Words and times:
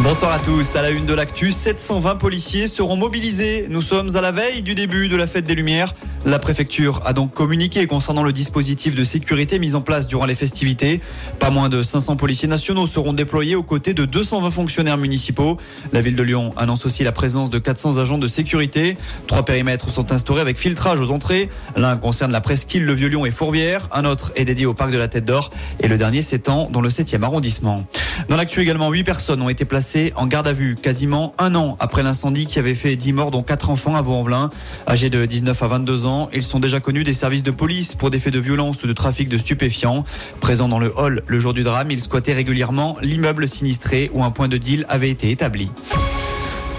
Bonsoir 0.00 0.32
à 0.32 0.38
tous. 0.38 0.76
À 0.76 0.82
la 0.82 0.90
une 0.90 1.06
de 1.06 1.14
l'actu, 1.14 1.50
720 1.50 2.16
policiers 2.16 2.66
seront 2.66 2.96
mobilisés. 2.96 3.66
Nous 3.70 3.80
sommes 3.80 4.14
à 4.14 4.20
la 4.20 4.30
veille 4.30 4.60
du 4.60 4.74
début 4.74 5.08
de 5.08 5.16
la 5.16 5.26
fête 5.26 5.46
des 5.46 5.54
Lumières. 5.54 5.94
La 6.26 6.38
préfecture 6.38 7.00
a 7.06 7.12
donc 7.12 7.32
communiqué 7.32 7.86
concernant 7.86 8.22
le 8.22 8.32
dispositif 8.32 8.94
de 8.94 9.04
sécurité 9.04 9.58
mis 9.58 9.74
en 9.74 9.80
place 9.80 10.06
durant 10.06 10.26
les 10.26 10.34
festivités. 10.34 11.00
Pas 11.38 11.50
moins 11.50 11.70
de 11.70 11.82
500 11.82 12.16
policiers 12.16 12.48
nationaux 12.48 12.86
seront 12.86 13.14
déployés 13.14 13.54
aux 13.54 13.62
côtés 13.62 13.94
de 13.94 14.04
220 14.04 14.50
fonctionnaires 14.50 14.98
municipaux. 14.98 15.56
La 15.92 16.02
ville 16.02 16.16
de 16.16 16.22
Lyon 16.22 16.52
annonce 16.58 16.84
aussi 16.84 17.02
la 17.02 17.12
présence 17.12 17.48
de 17.48 17.58
400 17.58 17.96
agents 17.96 18.18
de 18.18 18.26
sécurité. 18.26 18.98
Trois 19.26 19.44
périmètres 19.44 19.90
sont 19.90 20.12
instaurés 20.12 20.42
avec 20.42 20.58
filtrage 20.58 21.00
aux 21.00 21.10
entrées. 21.10 21.48
L'un 21.74 21.96
concerne 21.96 22.32
la 22.32 22.42
presqu'île, 22.42 22.84
le 22.84 22.92
Vieux-Lyon 22.92 23.24
et 23.24 23.30
Fourvière. 23.30 23.88
Un 23.92 24.04
autre 24.04 24.32
est 24.36 24.44
dédié 24.44 24.66
au 24.66 24.74
parc 24.74 24.92
de 24.92 24.98
la 24.98 25.08
Tête 25.08 25.24
d'Or. 25.24 25.50
Et 25.80 25.88
le 25.88 25.96
dernier 25.96 26.20
s'étend 26.22 26.68
dans 26.70 26.82
le 26.82 26.90
7e 26.90 27.22
arrondissement. 27.22 27.84
Dans 28.28 28.36
l'actu 28.36 28.60
également, 28.60 28.90
8 28.90 29.04
personnes 29.04 29.42
ont 29.42 29.48
été 29.48 29.64
placées 29.64 29.85
en 30.16 30.26
garde 30.26 30.48
à 30.48 30.52
vue 30.52 30.74
quasiment 30.74 31.32
un 31.38 31.54
an 31.54 31.76
après 31.78 32.02
l'incendie 32.02 32.46
qui 32.46 32.58
avait 32.58 32.74
fait 32.74 32.96
10 32.96 33.12
morts 33.12 33.30
dont 33.30 33.42
4 33.42 33.70
enfants 33.70 33.94
à 33.94 34.02
Vaux-en-Velin. 34.02 34.50
Âgés 34.88 35.10
de 35.10 35.24
19 35.24 35.62
à 35.62 35.68
22 35.68 36.06
ans, 36.06 36.28
ils 36.32 36.42
sont 36.42 36.58
déjà 36.58 36.80
connus 36.80 37.04
des 37.04 37.12
services 37.12 37.42
de 37.42 37.52
police 37.52 37.94
pour 37.94 38.10
des 38.10 38.18
faits 38.18 38.32
de 38.32 38.40
violence 38.40 38.82
ou 38.82 38.86
de 38.86 38.92
trafic 38.92 39.28
de 39.28 39.38
stupéfiants. 39.38 40.04
Présents 40.40 40.68
dans 40.68 40.80
le 40.80 40.92
hall 40.96 41.22
le 41.26 41.38
jour 41.38 41.54
du 41.54 41.62
drame, 41.62 41.90
ils 41.90 42.00
squattaient 42.00 42.32
régulièrement 42.32 42.96
l'immeuble 43.00 43.46
sinistré 43.46 44.10
où 44.12 44.24
un 44.24 44.30
point 44.30 44.48
de 44.48 44.56
deal 44.56 44.86
avait 44.88 45.10
été 45.10 45.30
établi. 45.30 45.70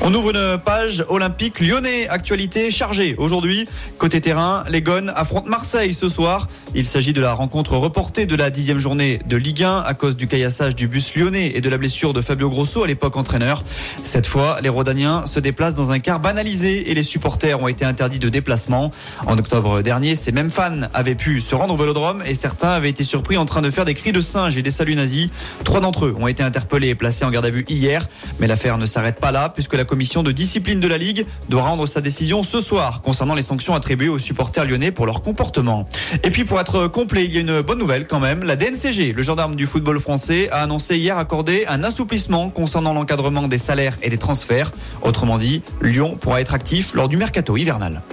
On 0.03 0.13
ouvre 0.13 0.29
une 0.29 0.59
page 0.59 1.03
olympique 1.09 1.59
lyonnais. 1.59 2.07
Actualité 2.07 2.69
chargée 2.69 3.15
aujourd'hui. 3.17 3.67
Côté 3.97 4.21
terrain, 4.21 4.63
les 4.69 4.83
Gones 4.83 5.11
affrontent 5.15 5.49
Marseille 5.49 5.93
ce 5.93 6.07
soir. 6.07 6.47
Il 6.75 6.85
s'agit 6.85 7.13
de 7.13 7.19
la 7.19 7.33
rencontre 7.33 7.75
reportée 7.75 8.27
de 8.27 8.35
la 8.35 8.51
dixième 8.51 8.77
journée 8.77 9.19
de 9.25 9.35
Ligue 9.35 9.63
1 9.63 9.77
à 9.77 9.93
cause 9.95 10.15
du 10.15 10.27
caillassage 10.27 10.75
du 10.75 10.87
bus 10.87 11.15
lyonnais 11.15 11.51
et 11.55 11.61
de 11.61 11.69
la 11.69 11.79
blessure 11.79 12.13
de 12.13 12.21
Fabio 12.21 12.47
Grosso 12.47 12.83
à 12.83 12.87
l'époque 12.87 13.17
entraîneur. 13.17 13.63
Cette 14.03 14.27
fois, 14.27 14.59
les 14.61 14.69
Rodaniens 14.69 15.25
se 15.25 15.39
déplacent 15.39 15.75
dans 15.75 15.91
un 15.91 15.99
car 15.99 16.19
banalisé 16.19 16.91
et 16.91 16.93
les 16.93 17.03
supporters 17.03 17.61
ont 17.61 17.67
été 17.67 17.83
interdits 17.83 18.19
de 18.19 18.29
déplacement. 18.29 18.91
En 19.25 19.37
octobre 19.37 19.81
dernier, 19.81 20.15
ces 20.15 20.31
mêmes 20.31 20.51
fans 20.51 20.87
avaient 20.93 21.15
pu 21.15 21.41
se 21.41 21.55
rendre 21.55 21.73
au 21.73 21.77
Vélodrome 21.77 22.21
et 22.25 22.35
certains 22.35 22.69
avaient 22.69 22.89
été 22.89 23.03
surpris 23.03 23.35
en 23.35 23.45
train 23.45 23.61
de 23.61 23.71
faire 23.71 23.85
des 23.85 23.95
cris 23.95 24.11
de 24.11 24.21
singe 24.21 24.57
et 24.57 24.61
des 24.61 24.71
saluts 24.71 24.95
nazis. 24.95 25.29
Trois 25.63 25.79
d'entre 25.79 26.05
eux 26.05 26.15
ont 26.19 26.27
été 26.27 26.43
interpellés 26.43 26.89
et 26.89 26.95
placés 26.95 27.25
en 27.25 27.31
garde 27.31 27.47
à 27.47 27.49
vue 27.49 27.65
hier. 27.67 28.07
Mais 28.39 28.45
l'affaire 28.45 28.77
ne 28.77 28.85
s'arrête 28.85 29.19
pas 29.19 29.31
là 29.31 29.49
puisque 29.49 29.73
la 29.73 29.86
commission 29.87 30.21
de 30.21 30.31
discipline 30.31 30.79
de 30.79 30.87
la 30.87 30.97
Ligue 30.97 31.25
doit 31.49 31.63
rendre 31.63 31.87
sa 31.87 32.01
décision 32.01 32.43
ce 32.43 32.59
soir 32.59 33.01
concernant 33.01 33.33
les 33.33 33.41
sanctions 33.41 33.73
attribuées 33.73 34.09
aux 34.09 34.19
supporters 34.19 34.65
lyonnais 34.65 34.91
pour 34.91 35.07
leur 35.07 35.21
comportement. 35.23 35.89
Et 36.23 36.29
puis 36.29 36.43
pour 36.43 36.59
être 36.59 36.87
complet, 36.87 37.25
il 37.25 37.33
y 37.33 37.37
a 37.37 37.41
une 37.41 37.61
bonne 37.61 37.79
nouvelle 37.79 38.05
quand 38.05 38.19
même. 38.19 38.43
La 38.43 38.55
DNCG, 38.55 39.13
le 39.13 39.21
gendarme 39.23 39.55
du 39.55 39.65
football 39.65 39.99
français, 39.99 40.49
a 40.51 40.61
annoncé 40.61 40.97
hier 40.97 41.17
accorder 41.17 41.65
un 41.67 41.83
assouplissement 41.83 42.49
concernant 42.49 42.93
l'encadrement 42.93 43.47
des 43.47 43.57
salaires 43.57 43.97
et 44.03 44.09
des 44.09 44.17
transferts. 44.17 44.71
Autrement 45.01 45.37
dit, 45.37 45.63
Lyon 45.81 46.17
pourra 46.19 46.41
être 46.41 46.53
actif 46.53 46.93
lors 46.93 47.07
du 47.07 47.17
mercato 47.17 47.57
hivernal. 47.57 48.03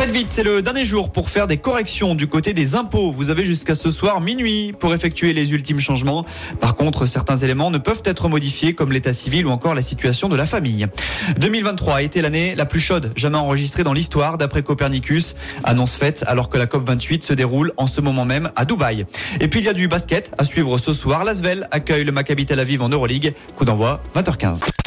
Faites 0.00 0.12
vite, 0.12 0.30
c'est 0.30 0.42
le 0.42 0.62
dernier 0.62 0.86
jour 0.86 1.12
pour 1.12 1.28
faire 1.28 1.46
des 1.46 1.58
corrections 1.58 2.14
du 2.14 2.26
côté 2.26 2.54
des 2.54 2.74
impôts. 2.74 3.12
Vous 3.12 3.28
avez 3.28 3.44
jusqu'à 3.44 3.74
ce 3.74 3.90
soir 3.90 4.22
minuit 4.22 4.72
pour 4.72 4.94
effectuer 4.94 5.34
les 5.34 5.52
ultimes 5.52 5.78
changements. 5.78 6.24
Par 6.58 6.74
contre, 6.74 7.04
certains 7.04 7.36
éléments 7.36 7.70
ne 7.70 7.76
peuvent 7.76 8.00
être 8.06 8.30
modifiés 8.30 8.72
comme 8.72 8.92
l'état 8.92 9.12
civil 9.12 9.44
ou 9.44 9.50
encore 9.50 9.74
la 9.74 9.82
situation 9.82 10.30
de 10.30 10.36
la 10.36 10.46
famille. 10.46 10.86
2023 11.36 11.96
a 11.96 12.00
été 12.00 12.22
l'année 12.22 12.54
la 12.54 12.64
plus 12.64 12.80
chaude 12.80 13.12
jamais 13.14 13.36
enregistrée 13.36 13.84
dans 13.84 13.92
l'histoire 13.92 14.38
d'après 14.38 14.62
Copernicus. 14.62 15.34
Annonce 15.64 15.96
faite 15.96 16.24
alors 16.26 16.48
que 16.48 16.56
la 16.56 16.64
COP28 16.64 17.22
se 17.22 17.34
déroule 17.34 17.74
en 17.76 17.86
ce 17.86 18.00
moment 18.00 18.24
même 18.24 18.50
à 18.56 18.64
Dubaï. 18.64 19.04
Et 19.40 19.48
puis 19.48 19.60
il 19.60 19.66
y 19.66 19.68
a 19.68 19.74
du 19.74 19.86
basket 19.86 20.32
à 20.38 20.46
suivre 20.46 20.78
ce 20.78 20.94
soir. 20.94 21.24
L'Asvel 21.24 21.68
accueille 21.72 22.04
le 22.04 22.12
Maccabi 22.12 22.46
Tel 22.46 22.58
Aviv 22.58 22.80
en 22.80 22.88
Euroleague. 22.88 23.34
Coup 23.54 23.66
d'envoi 23.66 24.00
20h15. 24.16 24.60